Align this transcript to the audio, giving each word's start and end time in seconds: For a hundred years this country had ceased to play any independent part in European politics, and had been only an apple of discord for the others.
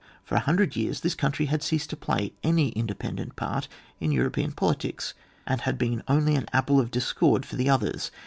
For 0.23 0.33
a 0.33 0.39
hundred 0.39 0.75
years 0.75 1.01
this 1.01 1.13
country 1.13 1.45
had 1.45 1.61
ceased 1.61 1.91
to 1.91 1.95
play 1.95 2.33
any 2.43 2.69
independent 2.69 3.35
part 3.35 3.67
in 3.99 4.11
European 4.11 4.51
politics, 4.51 5.13
and 5.45 5.61
had 5.61 5.77
been 5.77 6.01
only 6.07 6.33
an 6.35 6.49
apple 6.51 6.79
of 6.79 6.89
discord 6.89 7.45
for 7.45 7.55
the 7.55 7.69
others. 7.69 8.09